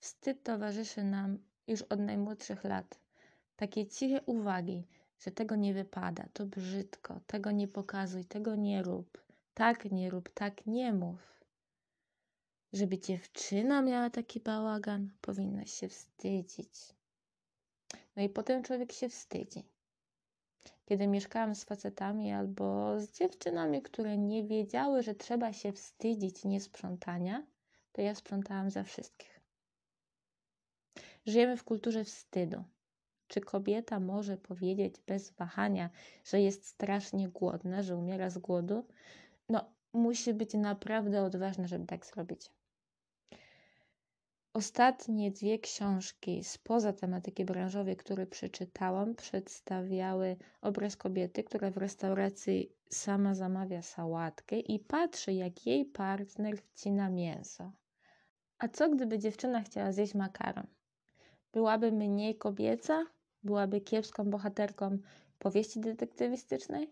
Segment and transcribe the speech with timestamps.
[0.00, 3.00] Wstyd towarzyszy nam już od najmłodszych lat.
[3.56, 4.86] Takie ciche uwagi,
[5.18, 9.24] że tego nie wypada, to brzydko, tego nie pokazuj, tego nie rób,
[9.54, 11.40] tak nie rób, tak nie mów.
[12.72, 16.94] Żeby dziewczyna miała taki bałagan, powinna się wstydzić.
[18.16, 19.64] No i potem człowiek się wstydzi.
[20.84, 27.46] Kiedy mieszkałam z facetami albo z dziewczynami, które nie wiedziały, że trzeba się wstydzić niesprzątania,
[27.92, 29.39] to ja sprzątałam za wszystkich.
[31.26, 32.64] Żyjemy w kulturze wstydu.
[33.28, 35.90] Czy kobieta może powiedzieć bez wahania,
[36.24, 38.86] że jest strasznie głodna, że umiera z głodu?
[39.48, 42.50] No, musi być naprawdę odważna, żeby tak zrobić.
[44.52, 53.34] Ostatnie dwie książki spoza tematyki branżowej, które przeczytałam, przedstawiały obraz kobiety, która w restauracji sama
[53.34, 57.72] zamawia sałatkę i patrzy, jak jej partner wcina mięso.
[58.58, 60.66] A co gdyby dziewczyna chciała zjeść makaron?
[61.52, 63.06] Byłaby mniej kobieca?
[63.42, 64.98] Byłaby kiepską bohaterką
[65.38, 66.90] powieści detektywistycznej?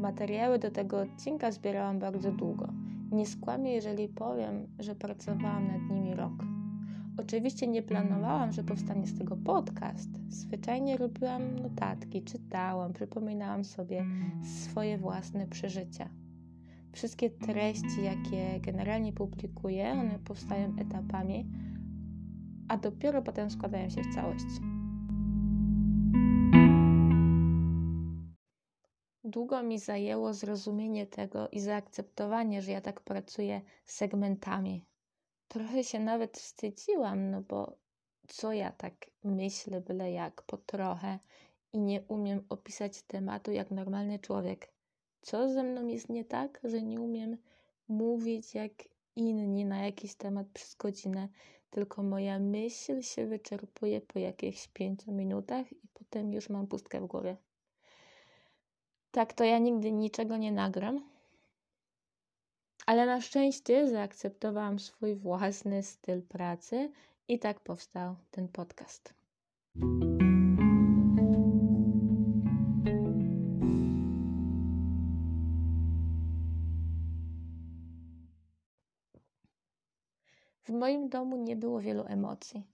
[0.00, 2.68] Materiały do tego odcinka zbierałam bardzo długo.
[3.12, 6.32] Nie skłamię, jeżeli powiem, że pracowałam nad nimi rok.
[7.18, 10.10] Oczywiście nie planowałam, że powstanie z tego podcast.
[10.28, 14.04] Zwyczajnie robiłam notatki, czytałam, przypominałam sobie
[14.42, 16.23] swoje własne przeżycia.
[16.94, 21.50] Wszystkie treści, jakie generalnie publikuję, one powstają etapami,
[22.68, 24.44] a dopiero potem składają się w całość.
[29.24, 34.84] Długo mi zajęło zrozumienie tego i zaakceptowanie, że ja tak pracuję segmentami.
[35.48, 37.76] Trochę się nawet wstydziłam, no bo
[38.28, 41.18] co ja tak myślę, byle jak, po trochę
[41.72, 44.73] i nie umiem opisać tematu jak normalny człowiek.
[45.24, 47.36] Co ze mną jest nie tak, że nie umiem
[47.88, 48.72] mówić jak
[49.16, 51.28] inni na jakiś temat przez godzinę,
[51.70, 57.06] tylko moja myśl się wyczerpuje po jakichś pięciu minutach i potem już mam pustkę w
[57.06, 57.36] głowie.
[59.10, 61.04] Tak, to ja nigdy niczego nie nagram.
[62.86, 66.90] Ale na szczęście zaakceptowałam swój własny styl pracy
[67.28, 69.14] i tak powstał ten podcast.
[80.74, 82.66] Moim domu nie było wielu emocji.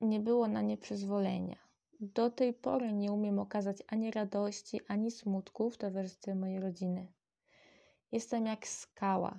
[0.00, 1.56] Nie było na nie przyzwolenia.
[2.00, 7.12] Do tej pory nie umiem okazać ani radości, ani smutku w towarzystwie mojej rodziny.
[8.12, 9.38] Jestem jak skała.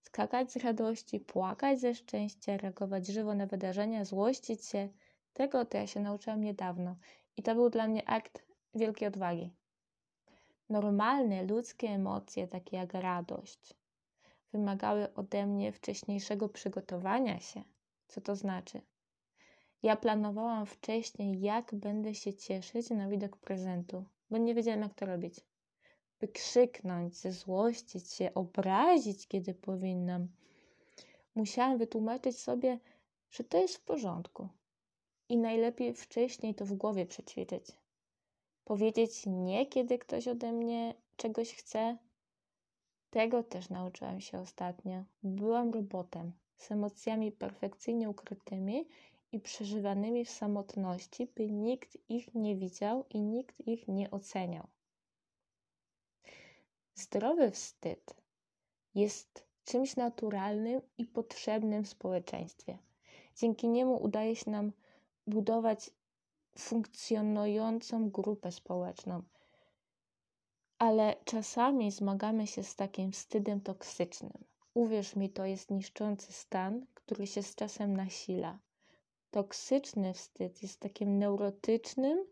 [0.00, 4.88] Skakać z radości, płakać ze szczęścia, reagować żywo na wydarzenia, złościć się.
[5.32, 6.96] Tego to ja się nauczyłam niedawno
[7.36, 9.50] i to był dla mnie akt wielkiej odwagi.
[10.68, 13.74] Normalne ludzkie emocje, takie jak radość,
[14.56, 17.62] wymagały ode mnie wcześniejszego przygotowania się.
[18.08, 18.80] Co to znaczy?
[19.82, 25.06] Ja planowałam wcześniej, jak będę się cieszyć na widok prezentu, bo nie wiedziałam, jak to
[25.06, 25.40] robić.
[26.20, 30.28] By krzyknąć, zezłościć się, obrazić, kiedy powinnam.
[31.34, 32.78] Musiałam wytłumaczyć sobie,
[33.30, 34.48] że to jest w porządku.
[35.28, 37.66] I najlepiej wcześniej to w głowie przećwiczyć.
[38.64, 41.98] Powiedzieć nie, kiedy ktoś ode mnie czegoś chce.
[43.16, 45.04] Tego też nauczyłam się ostatnio.
[45.22, 48.88] Byłam robotem z emocjami perfekcyjnie ukrytymi
[49.32, 54.66] i przeżywanymi w samotności, by nikt ich nie widział i nikt ich nie oceniał.
[56.94, 58.14] Zdrowy wstyd
[58.94, 62.78] jest czymś naturalnym i potrzebnym w społeczeństwie.
[63.36, 64.72] Dzięki niemu udaje się nam
[65.26, 65.90] budować
[66.58, 69.22] funkcjonującą grupę społeczną.
[70.78, 74.44] Ale czasami zmagamy się z takim wstydem toksycznym.
[74.74, 78.58] Uwierz mi, to jest niszczący stan, który się z czasem nasila.
[79.30, 82.26] Toksyczny wstyd jest takim neurotycznym,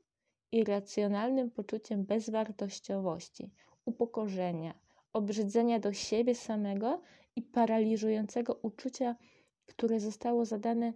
[0.52, 3.50] irracjonalnym poczuciem bezwartościowości,
[3.84, 4.74] upokorzenia,
[5.12, 7.00] obrzydzenia do siebie samego
[7.36, 9.16] i paraliżującego uczucia,
[9.66, 10.92] które zostało zadane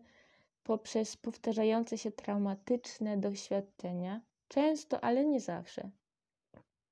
[0.63, 5.91] poprzez powtarzające się traumatyczne doświadczenia, często, ale nie zawsze,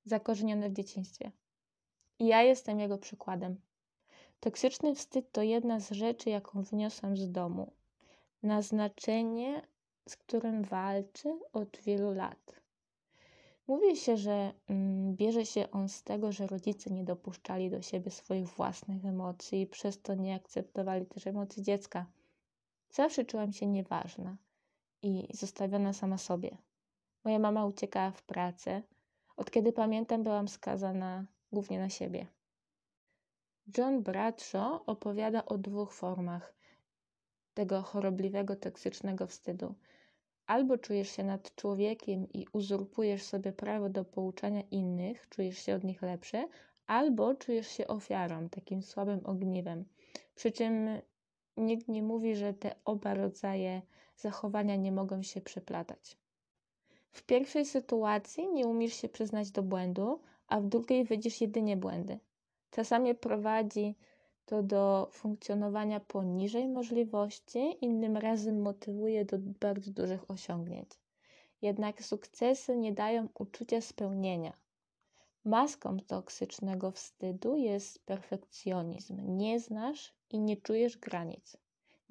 [0.06, 1.30] zakorzenione w dzieciństwie.
[2.18, 3.60] I ja jestem jego przykładem.
[4.40, 7.72] Toksyczny wstyd to jedna z rzeczy, jaką wniosłam z domu
[8.42, 9.62] na znaczenie,
[10.08, 12.60] z którym walczy od wielu lat.
[13.66, 18.10] Mówi się, że mm, bierze się on z tego, że rodzice nie dopuszczali do siebie
[18.10, 22.06] swoich własnych emocji i przez to nie akceptowali też emocji dziecka.
[22.90, 24.36] Zawsze czułam się nieważna
[25.02, 26.56] i zostawiona sama sobie.
[27.24, 28.82] Moja mama uciekała w pracę.
[29.36, 32.26] Od kiedy pamiętam, byłam skazana głównie na siebie.
[33.78, 36.54] John Bradshaw opowiada o dwóch formach
[37.54, 39.74] tego chorobliwego, toksycznego wstydu.
[40.46, 45.84] Albo czujesz się nad człowiekiem i uzurpujesz sobie prawo do pouczania innych, czujesz się od
[45.84, 46.48] nich lepszy,
[46.86, 49.84] albo czujesz się ofiarą, takim słabym ogniwem.
[50.34, 50.88] Przy czym
[51.56, 53.82] nikt nie mówi, że te oba rodzaje
[54.16, 56.18] zachowania nie mogą się przeplatać.
[57.16, 62.18] W pierwszej sytuacji nie umiesz się przyznać do błędu, a w drugiej widzisz jedynie błędy.
[62.70, 63.94] Czasami prowadzi
[64.46, 70.90] to do funkcjonowania poniżej możliwości, innym razem motywuje do bardzo dużych osiągnięć.
[71.62, 74.52] Jednak sukcesy nie dają uczucia spełnienia.
[75.44, 79.36] Maską toksycznego wstydu jest perfekcjonizm.
[79.36, 81.56] Nie znasz i nie czujesz granic.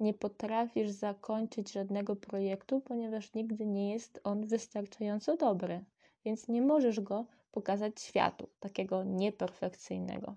[0.00, 5.84] Nie potrafisz zakończyć żadnego projektu, ponieważ nigdy nie jest on wystarczająco dobry,
[6.24, 10.34] więc nie możesz go pokazać światu, takiego nieperfekcyjnego.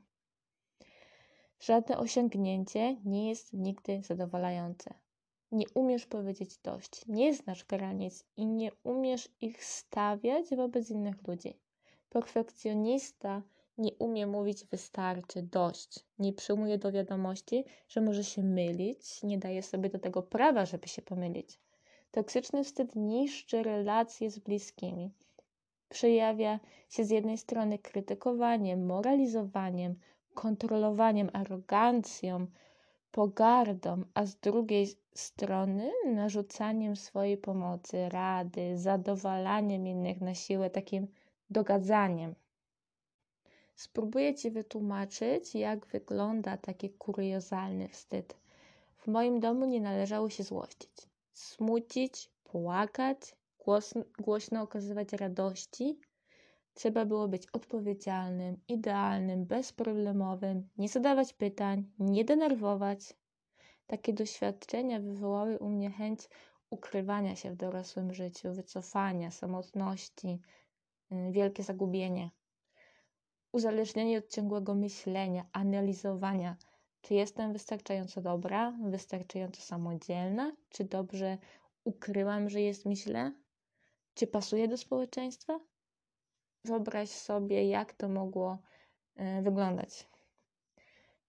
[1.60, 4.94] Żadne osiągnięcie nie jest nigdy zadowalające.
[5.52, 11.60] Nie umiesz powiedzieć dość, nie znasz granic i nie umiesz ich stawiać wobec innych ludzi.
[12.10, 13.42] Perfekcjonista
[13.80, 19.64] nie umie mówić wystarczy, dość, nie przyjmuje do wiadomości, że może się mylić, nie daje
[19.64, 21.60] sobie do tego prawa, żeby się pomylić.
[22.12, 25.12] Toksyczny wstyd niszczy relacje z bliskimi.
[25.90, 26.60] Przejawia
[26.90, 29.96] się z jednej strony krytykowaniem, moralizowaniem,
[30.34, 32.48] kontrolowaniem, arogancją,
[33.12, 41.08] pogardą, a z drugiej strony narzucaniem swojej pomocy, rady, zadowalaniem innych na siłę, takim
[41.50, 42.36] dogadzaniem.
[43.80, 48.36] Spróbuję Ci wytłumaczyć, jak wygląda taki kuriozalny wstyd.
[48.98, 50.92] W moim domu nie należało się złościć,
[51.34, 53.36] smucić, płakać,
[53.66, 56.00] głośno, głośno okazywać radości.
[56.74, 63.00] Trzeba było być odpowiedzialnym, idealnym, bezproblemowym, nie zadawać pytań, nie denerwować.
[63.88, 66.20] Takie doświadczenia wywołały u mnie chęć
[66.70, 70.40] ukrywania się w dorosłym życiu, wycofania, samotności,
[71.12, 72.30] y, wielkie zagubienie
[73.52, 76.56] uzależnienie od ciągłego myślenia, analizowania,
[77.02, 81.38] czy jestem wystarczająco dobra, wystarczająco samodzielna, czy dobrze
[81.84, 83.32] ukryłam, że jest mi źle,
[84.14, 85.60] czy pasuje do społeczeństwa.
[86.66, 88.58] Wyobraź sobie, jak to mogło
[89.20, 90.08] y, wyglądać,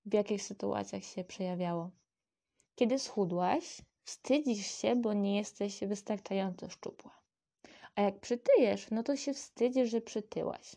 [0.06, 1.90] w jakich sytuacjach się przejawiało.
[2.74, 7.20] Kiedy schudłaś, wstydzisz się, bo nie jesteś wystarczająco szczupła.
[7.94, 10.76] A jak przytyjesz, no to się wstydzisz, że przytyłaś.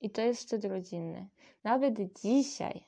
[0.00, 1.28] I to jest wstyd rodzinny.
[1.64, 2.84] Nawet dzisiaj,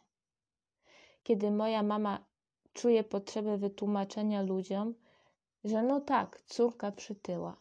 [1.22, 2.24] kiedy moja mama
[2.72, 4.94] czuje potrzebę wytłumaczenia ludziom,
[5.64, 7.56] że no tak, córka przytyła,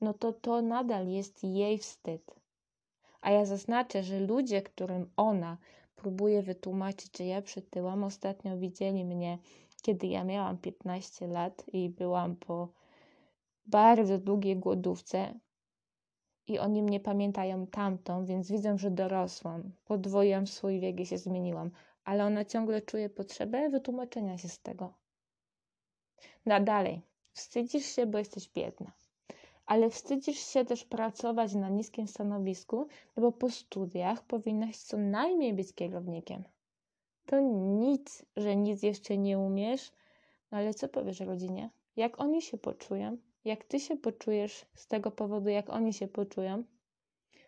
[0.00, 2.34] no to to nadal jest jej wstyd.
[3.20, 5.58] A ja zaznaczę, że ludzie, którym ona
[5.96, 9.38] próbuje wytłumaczyć, że ja przytyłam, ostatnio widzieli mnie,
[9.82, 12.68] kiedy ja miałam 15 lat i byłam po
[13.66, 15.34] bardzo długiej głodówce,
[16.46, 21.70] i oni mnie pamiętają tamtą, więc widzą, że dorosłam, podwoiłam swój wiek i się zmieniłam,
[22.04, 24.94] ale ona ciągle czuje potrzebę wytłumaczenia się z tego.
[26.46, 27.02] No dalej,
[27.32, 28.92] wstydzisz się, bo jesteś biedna,
[29.66, 32.86] ale wstydzisz się też pracować na niskim stanowisku,
[33.16, 36.44] no bo po studiach powinnaś co najmniej być kierownikiem.
[37.26, 37.40] To
[37.80, 39.92] nic, że nic jeszcze nie umiesz,
[40.50, 41.70] no ale co powiesz rodzinie?
[41.96, 43.16] Jak oni się poczują?
[43.44, 46.64] Jak ty się poczujesz z tego powodu, jak oni się poczują.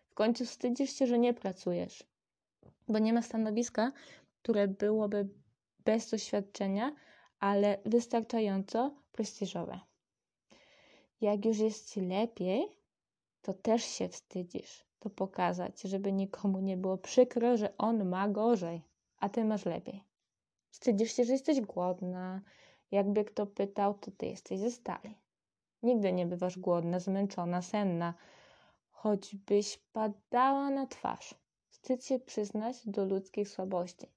[0.07, 2.03] W końcu wstydzisz się, że nie pracujesz,
[2.87, 3.91] bo nie ma stanowiska,
[4.41, 5.29] które byłoby
[5.85, 6.95] bez doświadczenia,
[7.39, 9.79] ale wystarczająco prestiżowe.
[11.21, 12.65] Jak już jest ci lepiej,
[13.41, 18.81] to też się wstydzisz to pokazać, żeby nikomu nie było przykro, że on ma gorzej,
[19.17, 20.03] a ty masz lepiej.
[20.69, 22.41] Wstydzisz się, że jesteś głodna.
[22.91, 25.15] Jakby kto pytał, to ty jesteś ze stali.
[25.85, 28.13] Nigdy nie bywasz głodna, zmęczona, senna,
[28.89, 31.35] choćbyś padała na twarz.
[31.67, 34.07] Wstyd się przyznać do ludzkiej słabości.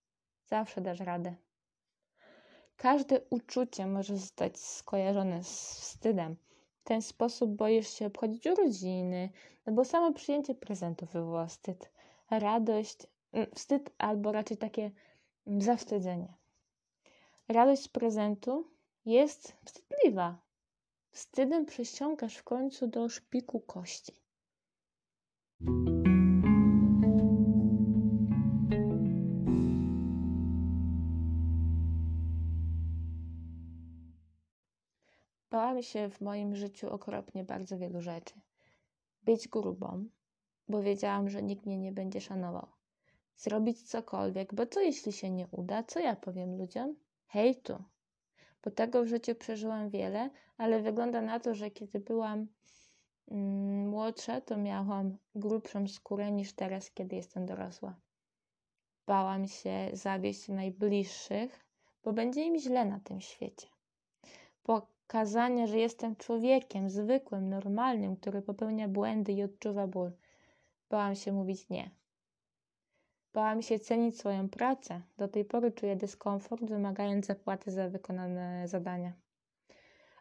[0.47, 1.35] Zawsze dasz radę.
[2.77, 6.37] Każde uczucie może zostać skojarzone z wstydem.
[6.81, 9.31] W ten sposób boisz się obchodzić urodziny,
[9.67, 11.91] no bo samo przyjęcie prezentu wywoła wstyd.
[12.31, 12.99] Radość,
[13.33, 14.91] mm, wstyd albo raczej takie
[15.47, 16.35] mm, zawstydzenie.
[17.49, 18.71] Radość z prezentu
[19.05, 20.48] jest wstydliwa,
[21.19, 24.13] Wstydem przysiągasz w końcu do szpiku kości.
[35.51, 38.35] Bałam się w moim życiu okropnie bardzo wielu rzeczy.
[39.23, 40.09] Być grubą,
[40.69, 42.67] bo wiedziałam, że nikt mnie nie będzie szanował.
[43.37, 45.83] zrobić cokolwiek, bo co jeśli się nie uda?
[45.83, 46.97] Co ja powiem ludziom?
[47.27, 47.85] Hejtu.
[48.69, 52.47] Bo tego w życiu przeżyłam wiele, ale wygląda na to, że kiedy byłam
[53.31, 58.01] mm, młodsza, to miałam grubszą skórę niż teraz, kiedy jestem dorosła.
[59.07, 61.65] Bałam się zawieść najbliższych,
[62.05, 63.67] bo będzie im źle na tym świecie.
[64.63, 70.13] Pokazania, że jestem człowiekiem zwykłym, normalnym, który popełnia błędy i odczuwa ból.
[70.91, 71.91] Bałam się mówić nie.
[73.39, 75.03] Bałam się cenić swoją pracę.
[75.19, 79.13] Do tej pory czuję dyskomfort, wymagając zapłaty za wykonane zadania.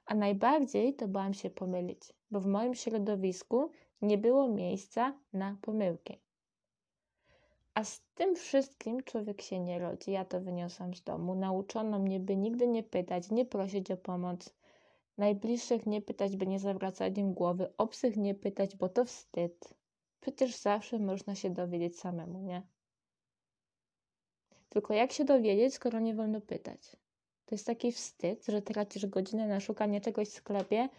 [0.05, 3.71] A najbardziej to bałam się pomylić, bo w moim środowisku
[4.01, 6.21] nie było miejsca na pomyłki.
[7.73, 10.11] A z tym wszystkim człowiek się nie rodzi.
[10.11, 11.35] Ja to wyniosłam z domu.
[11.35, 14.55] Nauczono mnie, by nigdy nie pytać, nie prosić o pomoc.
[15.17, 17.73] Najbliższych nie pytać, by nie zawracać im głowy.
[17.77, 19.73] Obcych nie pytać, bo to wstyd.
[20.19, 22.76] Przecież zawsze można się dowiedzieć samemu, nie?
[24.69, 26.97] Tylko jak się dowiedzieć, skoro nie wolno pytać?
[27.45, 30.89] To jest taki wstyd, że tracisz godzinę na szukanie czegoś w sklepie,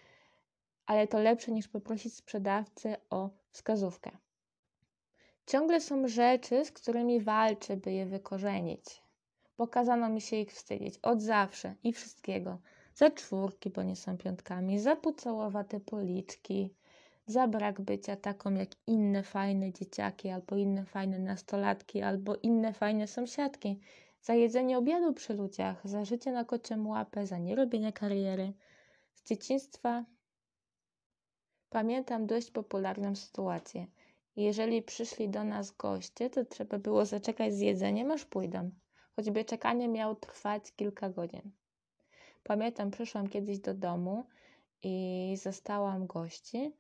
[0.87, 4.11] ale to lepsze niż poprosić sprzedawcę o wskazówkę.
[5.47, 9.03] Ciągle są rzeczy, z którymi walczę, by je wykorzenić.
[9.57, 12.59] Pokazano mi się ich wstydzić od zawsze i wszystkiego.
[12.95, 16.75] Za czwórki, bo nie są piątkami, za pucałowate policzki,
[17.29, 23.07] za brak bycia taką jak inne fajne dzieciaki, albo inne fajne nastolatki, albo inne fajne
[23.07, 23.81] sąsiadki,
[24.23, 28.53] za jedzenie obiadu przy ludziach, za życie na kociem łapę, za nierobienie kariery.
[29.15, 30.05] Z dzieciństwa
[31.71, 33.87] pamiętam dość popularną sytuację.
[34.37, 38.71] Jeżeli przyszli do nas goście, to trzeba było zaczekać z jedzeniem, aż pójdą.
[39.17, 41.51] Choćby czekanie miało trwać kilka godzin.
[42.43, 44.25] Pamiętam, przyszłam kiedyś do domu
[44.83, 46.73] i zastałam gości,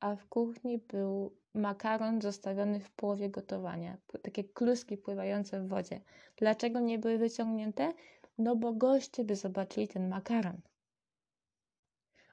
[0.00, 3.96] a w kuchni był makaron zostawiony w połowie gotowania.
[4.22, 6.00] Takie kluski pływające w wodzie.
[6.36, 7.92] Dlaczego nie były wyciągnięte?
[8.38, 10.60] No bo goście by zobaczyli ten makaron.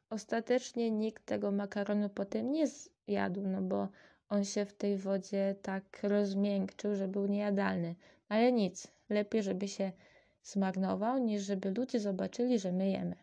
[0.10, 3.88] Ostatecznie nikt tego makaronu potem nie zjadł, no bo
[4.30, 7.96] on się w tej wodzie tak rozmiękczył, że był niejadalny.
[8.30, 9.92] Ale nic, lepiej, żeby się
[10.44, 13.23] zmarnował, niż żeby ludzie zobaczyli, że my jemy.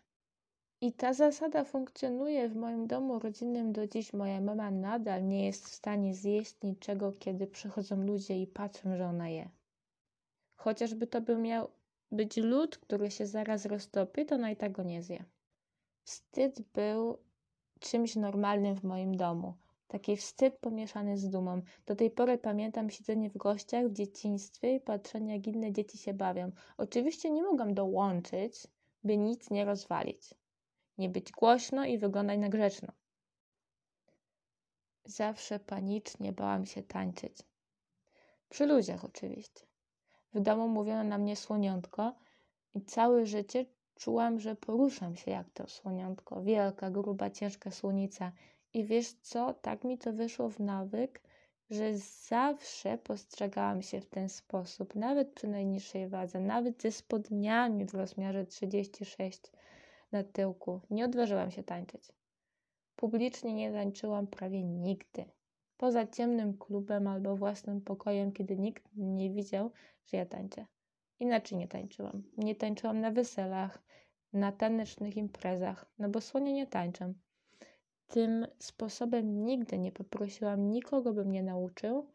[0.83, 4.13] I ta zasada funkcjonuje w moim domu rodzinnym do dziś.
[4.13, 9.07] Moja mama nadal nie jest w stanie zjeść niczego, kiedy przychodzą ludzie i patrzą, że
[9.07, 9.49] ona je.
[10.57, 11.71] Chociażby to by miał
[12.13, 15.25] być lód, który się zaraz roztopi, to ona i tak go nie zje.
[16.05, 17.19] Wstyd był
[17.81, 19.55] czymś normalnym w moim domu.
[19.89, 21.63] Taki wstyd pomieszany z dumą.
[21.87, 26.15] Do tej pory pamiętam siedzenie w gościach w dzieciństwie i patrzenie, jak inne dzieci się
[26.15, 26.51] bawią.
[26.77, 28.67] Oczywiście nie mogłam dołączyć,
[29.05, 30.40] by nic nie rozwalić.
[31.01, 32.93] Nie być głośno i wyglądać na grzeczno.
[35.05, 37.39] Zawsze panicznie bałam się tańczyć.
[38.49, 39.67] Przy ludziach oczywiście.
[40.35, 42.15] W domu mówiono na mnie słoniątko
[42.75, 46.43] i całe życie czułam, że poruszam się jak to słoniątko.
[46.43, 48.33] Wielka, gruba, ciężka słonica
[48.75, 51.23] i wiesz co, tak mi to wyszło w nawyk,
[51.71, 57.95] że zawsze postrzegałam się w ten sposób, nawet przy najniższej wadze, nawet ze spodniami w
[57.95, 59.41] rozmiarze 36
[60.13, 60.81] na tyłku.
[60.91, 62.13] Nie odważyłam się tańczyć.
[62.97, 65.25] Publicznie nie tańczyłam prawie nigdy.
[65.77, 69.71] Poza ciemnym klubem albo własnym pokojem, kiedy nikt nie widział,
[70.07, 70.67] że ja tańczę.
[71.21, 72.23] Inaczej nie tańczyłam.
[72.37, 73.83] Nie tańczyłam na weselach,
[74.33, 77.15] na tanecznych imprezach, no bo słonie nie tańczą.
[78.09, 82.09] Tym sposobem nigdy nie poprosiłam nikogo, by mnie nauczył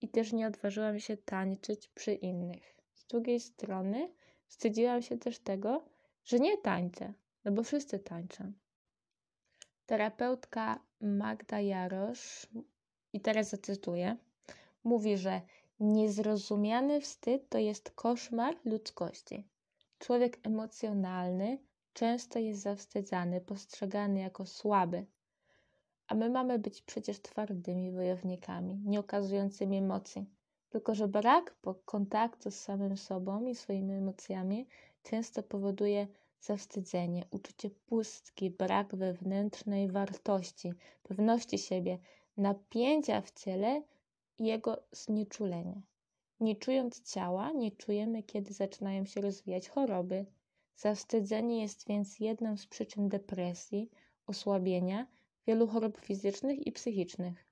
[0.00, 2.74] i też nie odważyłam się tańczyć przy innych.
[2.94, 4.12] Z drugiej strony
[4.46, 5.84] wstydziłam się też tego,
[6.24, 7.12] że nie tańczę,
[7.44, 8.52] no bo wszyscy tańczą.
[9.86, 12.46] Terapeutka Magda Jarosz,
[13.12, 14.16] i teraz zacytuję,
[14.84, 15.40] mówi, że
[15.80, 19.48] niezrozumiany wstyd to jest koszmar ludzkości.
[19.98, 21.58] Człowiek emocjonalny
[21.92, 25.06] często jest zawstydzany, postrzegany jako słaby,
[26.06, 30.26] a my mamy być przecież twardymi wojownikami, nie okazującymi emocji.
[30.70, 34.66] Tylko, że brak kontaktu z samym sobą i swoimi emocjami
[35.02, 36.06] często powoduje
[36.42, 40.72] zawstydzenie, uczucie pustki, brak wewnętrznej wartości,
[41.02, 41.98] pewności siebie,
[42.36, 43.82] napięcia w ciele
[44.38, 45.82] i jego znieczulenie.
[46.40, 50.26] Nie czując ciała, nie czujemy, kiedy zaczynają się rozwijać choroby.
[50.76, 53.90] Zawstydzenie jest więc jedną z przyczyn depresji,
[54.26, 55.06] osłabienia,
[55.46, 57.46] wielu chorób fizycznych i psychicznych.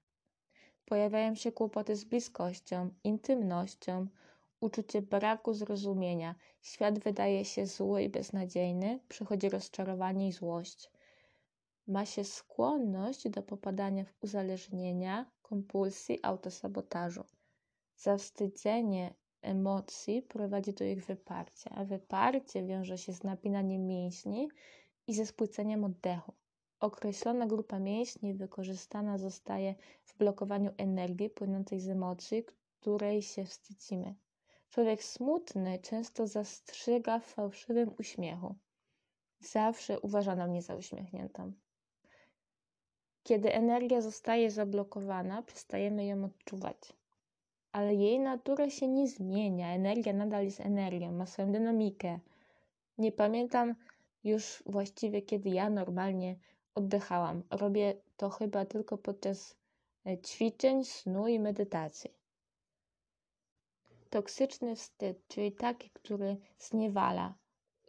[0.85, 4.07] Pojawiają się kłopoty z bliskością, intymnością,
[4.61, 6.35] uczucie braku zrozumienia.
[6.63, 10.91] Świat wydaje się zły i beznadziejny, przychodzi rozczarowanie i złość.
[11.87, 17.25] Ma się skłonność do popadania w uzależnienia, kompulsji, autosabotażu.
[17.97, 24.49] Zawstydzenie emocji prowadzi do ich wyparcia, a wyparcie wiąże się z napinaniem mięśni
[25.07, 26.33] i ze spłyceniem oddechu.
[26.81, 29.75] Określona grupa mięśni wykorzystana zostaje
[30.05, 32.45] w blokowaniu energii płynącej z emocji,
[32.81, 34.15] której się wstydzimy.
[34.71, 38.55] Człowiek smutny często zastrzyga w fałszywym uśmiechu.
[39.41, 41.53] Zawsze uważano mnie za uśmiechniętą.
[43.23, 46.93] Kiedy energia zostaje zablokowana, przestajemy ją odczuwać.
[47.73, 49.75] Ale jej natura się nie zmienia.
[49.75, 52.19] Energia nadal jest energią, ma swoją dynamikę.
[52.99, 53.75] Nie pamiętam
[54.25, 56.37] już właściwie, kiedy ja normalnie
[56.75, 57.43] oddychałam.
[57.51, 59.57] Robię to chyba tylko podczas
[60.07, 62.20] e, ćwiczeń, snu i medytacji.
[64.11, 67.35] Toksyczny wstyd, czyli taki, który zniewala,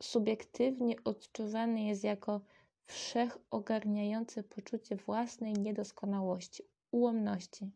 [0.02, 2.42] subiektywnie odczuwany jest jako
[2.86, 7.72] wszechogarniające poczucie własnej niedoskonałości, ułomności.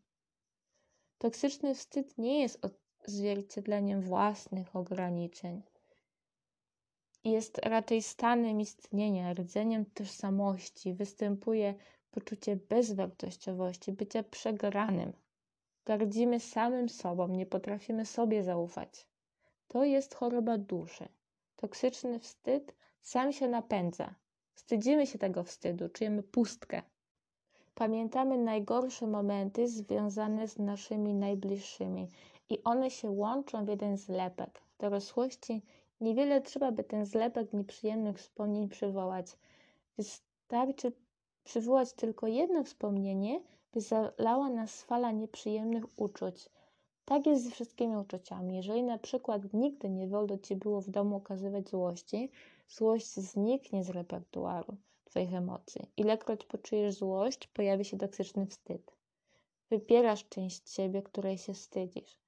[1.18, 2.66] Toksyczny wstyd nie jest
[3.06, 5.62] odzwierciedleniem własnych ograniczeń.
[7.24, 10.94] Jest raczej stanem istnienia, rdzeniem tożsamości.
[10.94, 11.76] Występuje
[12.12, 15.14] poczucie bezwartościowości, bycia przegranym.
[15.86, 19.08] Gardzimy samym sobą, nie potrafimy sobie zaufać.
[19.68, 21.08] To jest choroba duszy.
[21.56, 24.16] Toksyczny wstyd sam się napędza.
[24.54, 26.82] Wstydzimy się tego wstydu, czujemy pustkę.
[27.76, 32.10] Pamiętamy najgorsze momenty związane z naszymi najbliższymi
[32.50, 34.60] i one się łączą w jeden zlepek.
[34.60, 35.62] W dorosłości
[36.02, 39.38] niewiele trzeba, by ten zlepek nieprzyjemnych wspomnień przywołać.
[39.98, 40.92] Wystarczy
[41.44, 43.42] przywołać tylko jedno wspomnienie,
[43.76, 46.50] by zalała nas fala nieprzyjemnych uczuć.
[47.06, 48.56] Tak jest ze wszystkimi uczuciami.
[48.56, 52.32] Jeżeli na przykład nigdy nie wolno ci było w domu okazywać złości,
[52.70, 55.82] złość zniknie z repertuaru Twoich emocji.
[55.98, 58.92] Ilekroć poczujesz złość, pojawi się toksyczny wstyd.
[59.70, 62.20] Wypierasz część siebie, której się wstydzisz.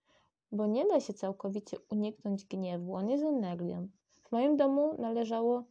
[0.52, 3.88] Bo nie da się całkowicie uniknąć gniewu, on jest energią.
[4.24, 5.64] W moim domu należało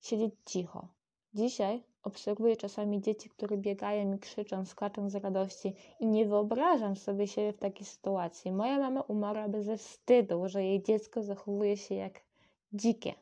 [0.00, 0.88] siedzieć cicho.
[1.34, 7.26] Dzisiaj obserwuję czasami dzieci, które biegają i krzyczą, skaczą z radości i nie wyobrażam sobie
[7.26, 8.52] siebie w takiej sytuacji.
[8.52, 12.20] Moja mama umarłaby ze wstydu, że jej dziecko zachowuje się jak
[12.72, 13.14] dzikie.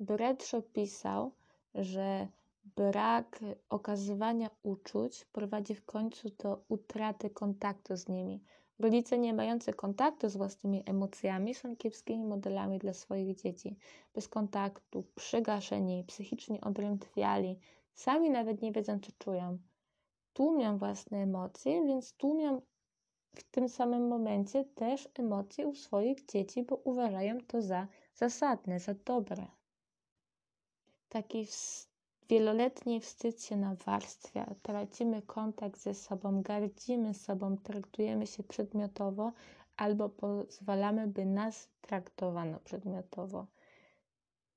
[0.00, 1.32] Bradshaw pisał,
[1.74, 2.28] że
[2.76, 8.40] brak okazywania uczuć prowadzi w końcu do utraty kontaktu z nimi.
[8.78, 13.76] Rodzice nie mający kontaktu z własnymi emocjami są kiepskimi modelami dla swoich dzieci.
[14.14, 17.58] Bez kontaktu, przygaszeni, psychicznie odrętwiali,
[17.94, 19.58] sami nawet nie wiedzą, co czują.
[20.32, 22.60] Tłumią własne emocje, więc tłumią
[23.34, 28.94] w tym samym momencie też emocje u swoich dzieci, bo uważają to za zasadne, za
[28.94, 29.46] dobre
[31.08, 31.46] taki
[32.28, 39.32] wieloletni wstyd się nawarstwia, tracimy kontakt ze sobą, gardzimy sobą, traktujemy się przedmiotowo
[39.76, 43.46] albo pozwalamy, by nas traktowano przedmiotowo.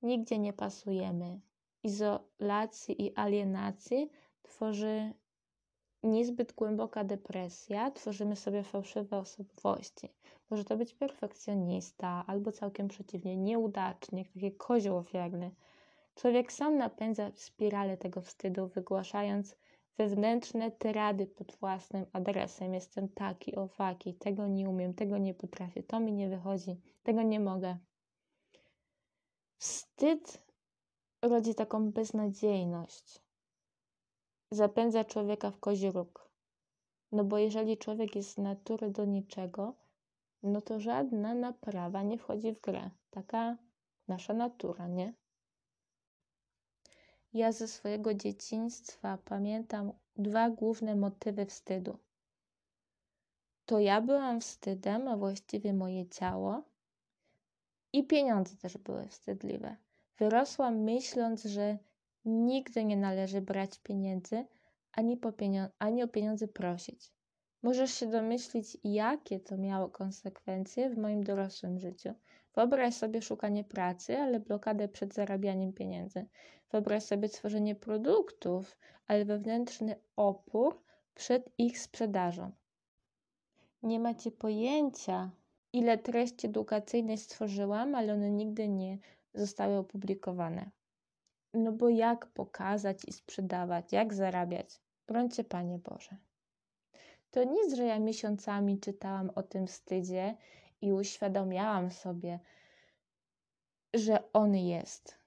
[0.02, 1.40] Nigdzie nie pasujemy.
[1.82, 4.10] Izolacji i alienacji
[4.42, 5.12] tworzy
[6.02, 10.08] niezbyt głęboka depresja, tworzymy sobie fałszywe osobowości.
[10.50, 15.50] Może to być perfekcjonista, albo całkiem przeciwnie, nieudacznik, taki kozioł ofiarny.
[16.14, 19.56] Człowiek sam napędza spiralę tego wstydu, wygłaszając
[19.98, 22.74] wewnętrzne tyrady pod własnym adresem.
[22.74, 27.40] Jestem taki, owaki, tego nie umiem, tego nie potrafię, to mi nie wychodzi, tego nie
[27.40, 27.78] mogę.
[29.58, 30.42] Wstyd
[31.22, 33.22] rodzi taką beznadziejność.
[34.50, 36.30] Zapędza człowieka w kozi róg.
[37.12, 39.74] No bo jeżeli człowiek jest z natury do niczego,
[40.42, 42.90] no to żadna naprawa nie wchodzi w grę.
[43.10, 43.56] Taka
[44.08, 45.14] nasza natura, nie?
[47.32, 51.98] Ja ze swojego dzieciństwa pamiętam dwa główne motywy wstydu.
[53.66, 56.62] To ja byłam wstydem, a właściwie moje ciało,
[57.92, 59.76] i pieniądze też były wstydliwe.
[60.18, 61.78] Wyrosłam myśląc, że
[62.24, 64.44] nigdy nie należy brać pieniędzy
[64.92, 65.20] ani,
[65.78, 67.12] ani o pieniądze prosić.
[67.62, 72.14] Możesz się domyślić, jakie to miało konsekwencje w moim dorosłym życiu.
[72.54, 76.26] Wyobraź sobie szukanie pracy, ale blokadę przed zarabianiem pieniędzy.
[76.70, 80.82] Wyobraź sobie tworzenie produktów, ale wewnętrzny opór
[81.14, 82.52] przed ich sprzedażą.
[83.82, 85.30] Nie macie pojęcia,
[85.72, 88.98] ile treści edukacyjnej stworzyłam, ale one nigdy nie
[89.34, 90.70] zostały opublikowane.
[91.54, 94.80] No bo jak pokazać i sprzedawać, jak zarabiać?
[95.06, 96.16] Brońcie Panie Boże.
[97.30, 100.36] To nic, że ja miesiącami czytałam o tym wstydzie
[100.80, 102.40] i uświadamiałam sobie,
[103.94, 105.18] że on jest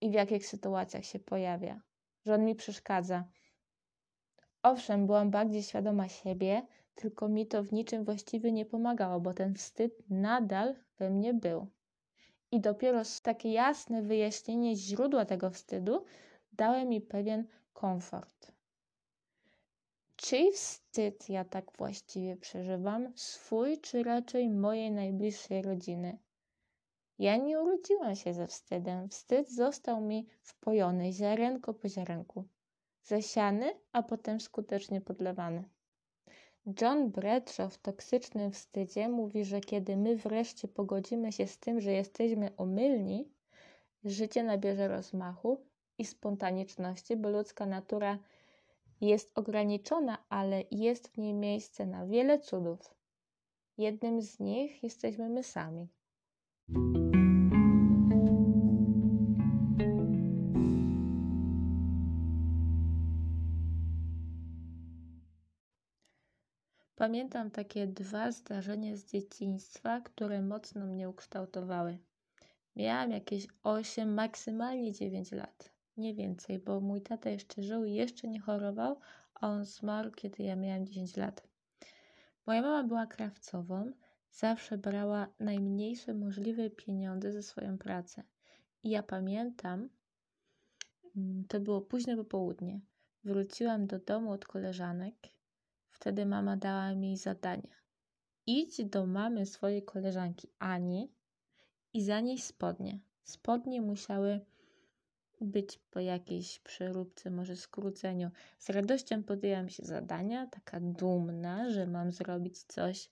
[0.00, 1.80] i w jakich sytuacjach się pojawia,
[2.26, 3.24] że on mi przeszkadza.
[4.62, 6.62] Owszem, byłam bardziej świadoma siebie,
[6.94, 11.70] tylko mi to w niczym właściwie nie pomagało, bo ten wstyd nadal we mnie był.
[12.50, 16.04] I dopiero takie jasne wyjaśnienie źródła tego wstydu
[16.52, 18.53] dało mi pewien komfort.
[20.24, 23.12] Czyj wstyd ja tak właściwie przeżywam?
[23.16, 26.18] Swój czy raczej mojej najbliższej rodziny?
[27.18, 29.08] Ja nie urodziłam się ze wstydem.
[29.08, 32.44] Wstyd został mi wpojony ziarenko po ziarenku.
[33.02, 35.64] Zasiany, a potem skutecznie podlewany.
[36.80, 41.92] John Bradshaw w toksycznym wstydzie mówi, że kiedy my wreszcie pogodzimy się z tym, że
[41.92, 43.28] jesteśmy omylni,
[44.04, 45.64] życie nabierze rozmachu
[45.98, 48.18] i spontaniczności, bo ludzka natura
[49.00, 52.94] jest ograniczona, ale jest w niej miejsce na wiele cudów.
[53.78, 55.88] Jednym z nich jesteśmy my sami.
[66.96, 71.98] Pamiętam takie dwa zdarzenia z dzieciństwa, które mocno mnie ukształtowały.
[72.76, 75.73] Miałam jakieś 8, maksymalnie 9 lat.
[75.96, 79.00] Nie więcej, bo mój tata jeszcze żył i jeszcze nie chorował,
[79.34, 81.48] a on zmarł, kiedy ja miałam 10 lat.
[82.46, 83.92] Moja mama była krawcową,
[84.30, 88.22] zawsze brała najmniejsze możliwe pieniądze za swoją pracę.
[88.82, 89.88] I ja pamiętam,
[91.16, 92.80] mm, to było późne popołudnie.
[93.24, 95.14] Wróciłam do domu od koleżanek
[95.94, 97.74] Wtedy mama dała mi zadanie.
[98.46, 101.12] Idź do mamy swojej koleżanki Ani
[101.92, 103.00] i zanieś spodnie.
[103.22, 104.40] Spodnie musiały
[105.44, 108.30] być po jakiejś przeróbce, może skróceniu.
[108.58, 113.10] Z radością podjęłam się zadania, taka dumna, że mam zrobić coś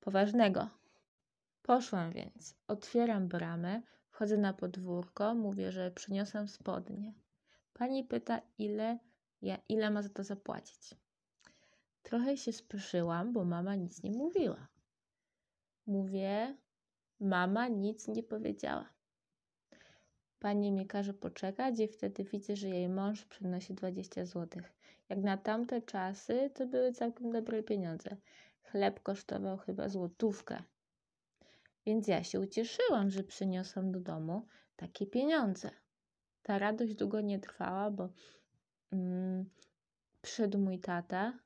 [0.00, 0.68] poważnego.
[1.62, 7.14] Poszłam więc, otwieram bramę, wchodzę na podwórko, mówię, że przyniosłam spodnie.
[7.72, 8.98] Pani pyta, ile,
[9.42, 10.94] ja, ile ma za to zapłacić.
[12.02, 14.68] Trochę się spieszyłam, bo mama nic nie mówiła.
[15.86, 16.56] Mówię,
[17.20, 18.97] mama nic nie powiedziała.
[20.38, 24.62] Pani mi każe poczekać i wtedy widzę, że jej mąż przynosi 20 zł.
[25.08, 28.16] Jak na tamte czasy, to były całkiem dobre pieniądze.
[28.62, 30.62] Chleb kosztował chyba złotówkę.
[31.86, 34.46] Więc ja się ucieszyłam, że przyniosłam do domu
[34.76, 35.70] takie pieniądze.
[36.42, 38.08] Ta radość długo nie trwała, bo
[38.92, 39.50] mm,
[40.20, 41.38] przyszedł mój tata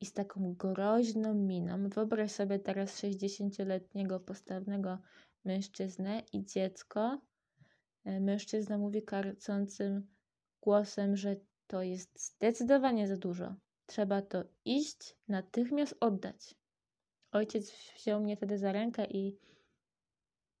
[0.00, 1.88] i z taką groźną miną.
[1.88, 4.98] Wyobraź sobie teraz 60-letniego postawnego
[5.44, 7.20] mężczyznę i dziecko.
[8.04, 10.06] E, mężczyzna mówi karcącym
[10.60, 11.36] głosem, że
[11.66, 13.54] to jest zdecydowanie za dużo.
[13.86, 16.54] Trzeba to iść, natychmiast oddać.
[17.32, 19.38] Ojciec wziął mnie wtedy za rękę i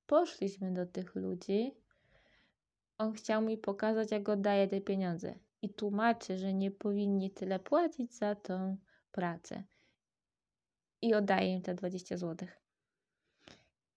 [0.06, 1.74] poszliśmy do tych ludzi.
[2.98, 5.38] On chciał mi pokazać, jak oddaje te pieniądze.
[5.62, 8.76] I tłumaczy, że nie powinni tyle płacić za tą
[9.12, 9.64] pracę
[11.02, 12.48] i oddaję im te 20 zł.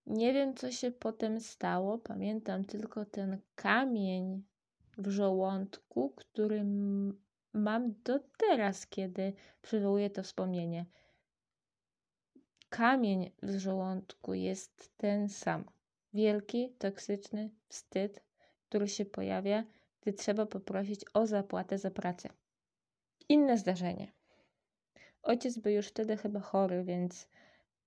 [0.05, 1.97] Nie wiem, co się potem stało.
[1.97, 4.43] Pamiętam tylko ten kamień
[4.97, 6.65] w żołądku, który
[7.53, 10.85] mam do teraz, kiedy przywołuję to wspomnienie.
[12.69, 15.65] Kamień w żołądku jest ten sam.
[16.13, 18.23] Wielki, toksyczny wstyd,
[18.69, 19.63] który się pojawia,
[20.01, 22.29] gdy trzeba poprosić o zapłatę za pracę.
[23.29, 24.11] Inne zdarzenie.
[25.23, 27.29] Ojciec był już wtedy chyba chory, więc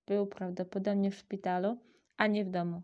[0.05, 1.77] był prawdopodobnie w szpitalu,
[2.17, 2.81] a nie w domu.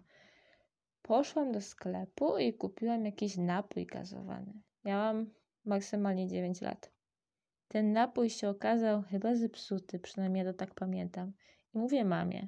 [1.01, 4.53] Poszłam do sklepu i kupiłam jakiś napój gazowany.
[4.85, 5.29] Miałam
[5.65, 6.91] maksymalnie 9 lat.
[7.67, 11.33] Ten napój się okazał chyba zepsuty, przynajmniej ja to tak pamiętam.
[11.73, 12.47] I mówię mamie,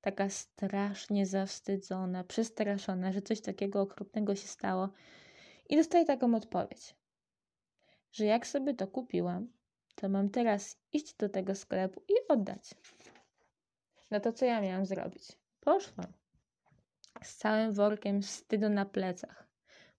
[0.00, 4.88] taka strasznie zawstydzona, przestraszona, że coś takiego okropnego się stało.
[5.68, 6.96] I dostaję taką odpowiedź,
[8.12, 9.52] że jak sobie to kupiłam,
[9.94, 12.74] to mam teraz iść do tego sklepu i oddać.
[14.10, 15.38] No to co ja miałam zrobić?
[15.68, 16.12] Poszłam.
[17.22, 19.48] Z całym workiem wstydu na plecach.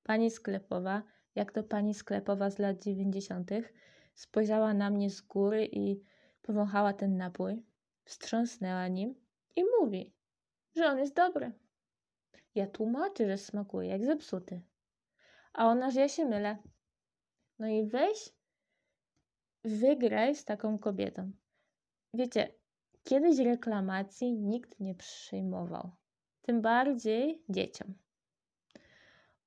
[0.03, 1.03] Pani sklepowa,
[1.35, 3.73] jak to pani sklepowa z lat dziewięćdziesiątych,
[4.15, 6.01] spojrzała na mnie z góry i
[6.41, 7.63] powąchała ten napój,
[8.03, 9.15] wstrząsnęła nim
[9.55, 10.13] i mówi,
[10.75, 11.51] że on jest dobry.
[12.55, 14.61] Ja tłumaczę, że smakuje jak zepsuty.
[15.53, 16.57] A ona, że ja się mylę.
[17.59, 18.29] No i weź
[19.63, 21.31] wygraj z taką kobietą.
[22.13, 22.58] Wiecie,
[23.09, 25.91] kiedyś reklamacji nikt nie przyjmował.
[26.41, 27.93] Tym bardziej dzieciom.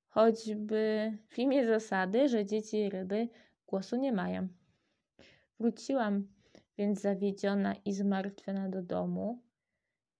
[0.08, 3.28] Choćby w imię zasady, że dzieci ryby
[3.66, 4.48] głosu nie mają.
[5.60, 6.28] Wróciłam
[6.78, 9.42] więc zawiedziona i zmartwiona do domu.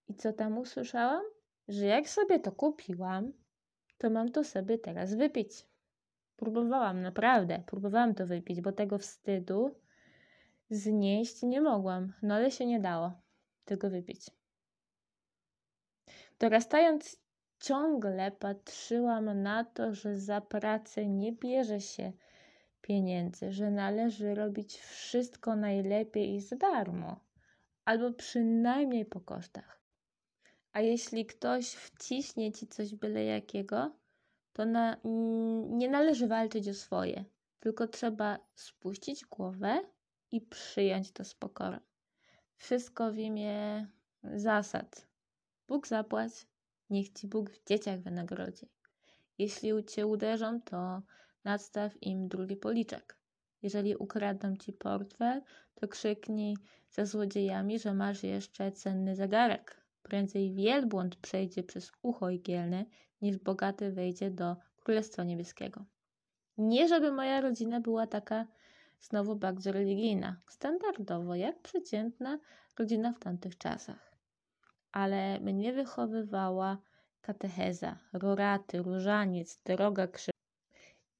[0.07, 1.23] I co tam usłyszałam?
[1.67, 3.33] Że jak sobie to kupiłam,
[3.97, 5.67] to mam to sobie teraz wypić.
[6.37, 9.75] Próbowałam, naprawdę, próbowałam to wypić, bo tego wstydu
[10.69, 13.22] znieść nie mogłam, no ale się nie dało
[13.65, 14.25] tego wypić.
[16.39, 17.17] Dorastając
[17.59, 22.11] ciągle patrzyłam na to, że za pracę nie bierze się
[22.81, 27.19] pieniędzy, że należy robić wszystko najlepiej i za darmo,
[27.85, 29.81] albo przynajmniej po kosztach.
[30.71, 33.91] A jeśli ktoś wciśnie ci coś byle jakiego,
[34.53, 34.97] to na,
[35.69, 37.25] nie należy walczyć o swoje,
[37.59, 39.81] tylko trzeba spuścić głowę
[40.31, 41.79] i przyjąć to z pokorą.
[42.63, 43.87] Wszystko w imię
[44.23, 45.07] zasad.
[45.67, 46.31] Bóg zapłać,
[46.89, 48.69] niech ci Bóg w dzieciach wynagrodzi.
[49.37, 51.01] Jeśli cię uderzą, to
[51.43, 53.17] nadstaw im drugi policzek.
[53.61, 55.41] Jeżeli ukradną ci portfel,
[55.75, 56.57] to krzyknij
[56.91, 59.81] za złodziejami, że masz jeszcze cenny zegarek.
[60.03, 62.85] Prędzej wielbłąd przejdzie przez ucho igielne,
[63.21, 65.85] niż bogaty wejdzie do Królestwa Niebieskiego.
[66.57, 68.47] Nie, żeby moja rodzina była taka
[69.03, 72.39] znowu bardzo religijna, standardowo, jak przeciętna
[72.79, 74.15] rodzina w tamtych czasach.
[74.91, 76.77] Ale mnie wychowywała
[77.21, 80.33] katecheza, roraty, różaniec, droga krzyż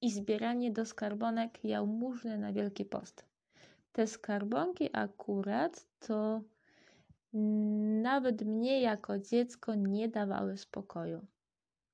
[0.00, 3.24] i zbieranie do skarbonek jałmużny na Wielki Post.
[3.92, 6.40] Te skarbonki akurat to
[8.02, 11.26] nawet mnie jako dziecko nie dawały spokoju.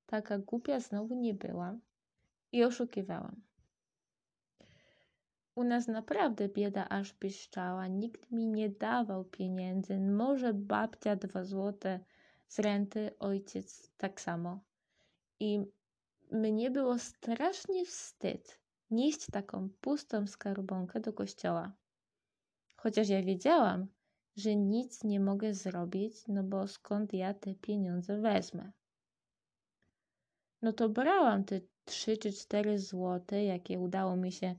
[0.07, 1.81] Taka głupia znowu nie byłam
[2.53, 3.50] i oszukiwałam.
[5.61, 7.87] U nas naprawdę bieda aż piszczała.
[7.87, 9.99] Nikt mi nie dawał pieniędzy.
[9.99, 12.01] Może babcia dwa złote
[12.49, 14.61] z renty, ojciec tak samo.
[15.41, 15.61] I
[16.33, 21.73] mnie było strasznie wstyd nieść taką pustą skarbonkę do kościoła.
[22.77, 23.87] Chociaż ja wiedziałam,
[24.37, 28.73] że nic nie mogę zrobić, no bo skąd ja te pieniądze wezmę?
[30.63, 34.55] No to brałam te trzy czy cztery złote, jakie udało mi się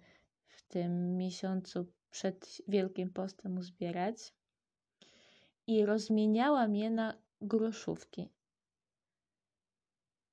[0.71, 4.33] tym miesiącu przed Wielkim Postem uzbierać
[5.67, 8.29] i rozmieniałam je na groszówki.